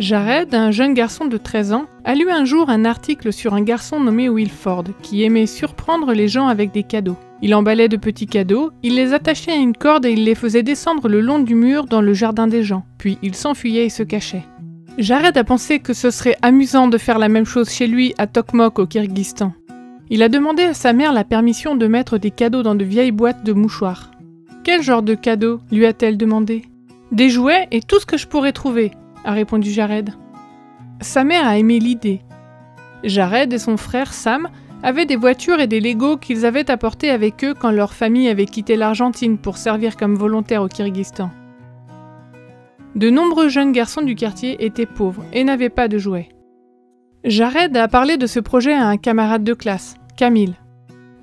[0.00, 3.60] Jared, un jeune garçon de 13 ans, a lu un jour un article sur un
[3.60, 7.18] garçon nommé Wilford qui aimait surprendre les gens avec des cadeaux.
[7.42, 10.62] Il emballait de petits cadeaux, il les attachait à une corde et il les faisait
[10.62, 14.02] descendre le long du mur dans le jardin des gens, puis il s'enfuyait et se
[14.02, 14.46] cachait.
[14.96, 18.26] Jared a pensé que ce serait amusant de faire la même chose chez lui à
[18.26, 19.52] Tokmok au Kyrgyzstan.
[20.08, 23.12] Il a demandé à sa mère la permission de mettre des cadeaux dans de vieilles
[23.12, 24.12] boîtes de mouchoirs.
[24.64, 25.60] Quel genre de cadeaux?
[25.70, 26.62] lui a-t-elle demandé
[27.12, 28.92] Des jouets et tout ce que je pourrais trouver,
[29.24, 30.14] a répondu Jared.
[31.00, 32.22] Sa mère a aimé l'idée.
[33.04, 34.48] Jared et son frère Sam
[34.82, 38.46] avaient des voitures et des Legos qu'ils avaient apportés avec eux quand leur famille avait
[38.46, 41.30] quitté l'Argentine pour servir comme volontaire au Kyrgyzstan.
[42.96, 46.28] De nombreux jeunes garçons du quartier étaient pauvres et n'avaient pas de jouets.
[47.24, 50.54] Jared a parlé de ce projet à un camarade de classe, Camille.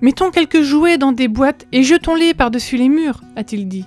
[0.00, 3.84] Mettons quelques jouets dans des boîtes et jetons-les par-dessus les murs, a-t-il dit.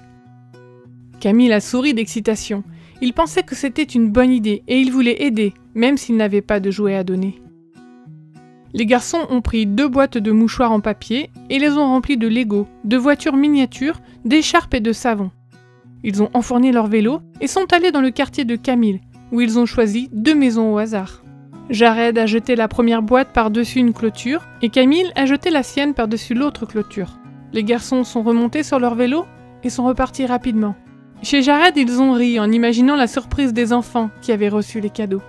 [1.20, 2.64] Camille a souri d'excitation.
[3.02, 6.60] Il pensait que c'était une bonne idée et il voulait aider, même s'il n'avait pas
[6.60, 7.42] de jouets à donner.
[8.74, 12.28] Les garçons ont pris deux boîtes de mouchoirs en papier et les ont remplies de
[12.28, 15.32] Lego, de voitures miniatures, d'écharpes et de savon.
[16.04, 19.58] Ils ont enfourné leur vélo et sont allés dans le quartier de Camille, où ils
[19.58, 21.24] ont choisi deux maisons au hasard.
[21.70, 25.94] Jared a jeté la première boîte par-dessus une clôture et Camille a jeté la sienne
[25.94, 27.18] par-dessus l'autre clôture.
[27.54, 29.26] Les garçons sont remontés sur leur vélo
[29.64, 30.76] et sont repartis rapidement.
[31.26, 34.92] Chez Jared, ils ont ri en imaginant la surprise des enfants qui avaient reçu les
[34.92, 35.24] cadeaux.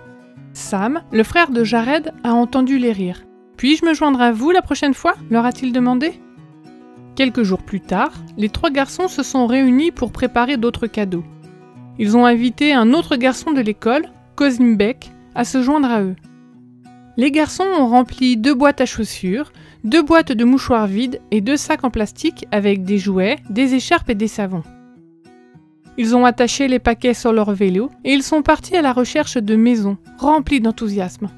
[0.53, 3.23] Sam, le frère de Jared, a entendu les rires.
[3.57, 6.21] Puis-je me joindre à vous la prochaine fois leur a-t-il demandé?
[7.15, 11.25] Quelques jours plus tard, les trois garçons se sont réunis pour préparer d'autres cadeaux.
[11.99, 16.17] Ils ont invité un autre garçon de l'école, Kozimbek, à se joindre à eux.
[17.17, 19.51] Les garçons ont rempli deux boîtes à chaussures,
[19.83, 24.11] deux boîtes de mouchoirs vides et deux sacs en plastique avec des jouets, des écharpes
[24.11, 24.63] et des savons.
[25.99, 29.37] Ils ont attaché les paquets sur leur vélo et ils sont partis à la recherche
[29.37, 31.31] de maisons, remplies d'enthousiasme.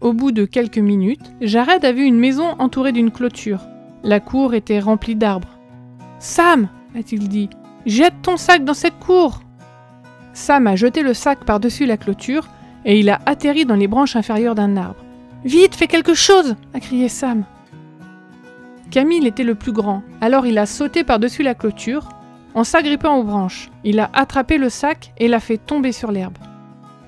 [0.00, 3.60] Au bout de quelques minutes, Jared a vu une maison entourée d'une clôture.
[4.02, 5.58] La cour était remplie d'arbres.
[6.18, 6.68] Sam,
[6.98, 7.50] a-t-il dit,
[7.86, 9.42] jette ton sac dans cette cour.
[10.32, 12.48] Sam a jeté le sac par-dessus la clôture
[12.84, 15.04] et il a atterri dans les branches inférieures d'un arbre.
[15.44, 17.44] Vite, fais quelque chose a crié Sam.
[18.90, 22.08] Camille était le plus grand, alors il a sauté par-dessus la clôture.
[22.54, 26.36] En s'agrippant aux branches, il a attrapé le sac et l'a fait tomber sur l'herbe.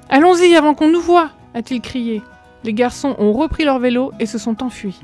[0.09, 2.23] Allons-y avant qu'on nous voie a-t-il crié.
[2.65, 5.01] Les garçons ont repris leur vélo et se sont enfuis.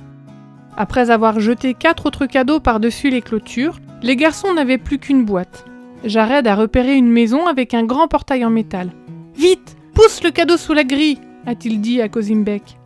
[0.77, 5.65] Après avoir jeté quatre autres cadeaux par-dessus les clôtures, les garçons n'avaient plus qu'une boîte.
[6.05, 8.91] Jared a repéré une maison avec un grand portail en métal.
[9.35, 12.79] Vite Pousse le cadeau sous la grille a-t-il dit à Kozimbek.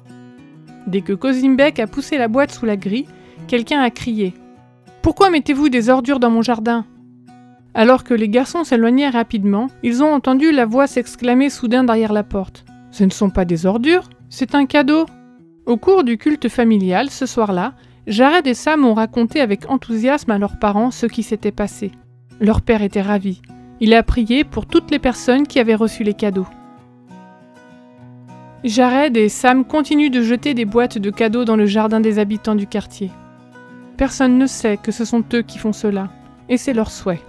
[0.87, 3.07] Dès que Kozimbek a poussé la boîte sous la grille,
[3.49, 4.35] quelqu'un a crié
[5.03, 6.87] Pourquoi mettez-vous des ordures dans mon jardin?
[7.75, 12.23] Alors que les garçons s'éloignaient rapidement, ils ont entendu la voix s'exclamer soudain derrière la
[12.23, 12.65] porte.
[12.91, 15.07] Ce ne sont pas des ordures, c'est un cadeau.
[15.65, 17.73] Au cours du culte familial, ce soir-là,
[18.07, 21.93] Jared et Sam ont raconté avec enthousiasme à leurs parents ce qui s'était passé.
[22.41, 23.41] Leur père était ravi.
[23.81, 26.47] Il a prié pour toutes les personnes qui avaient reçu les cadeaux.
[28.65, 32.55] Jared et Sam continuent de jeter des boîtes de cadeaux dans le jardin des habitants
[32.55, 33.11] du quartier.
[33.97, 36.11] Personne ne sait que ce sont eux qui font cela,
[36.49, 37.21] et c'est leur souhait.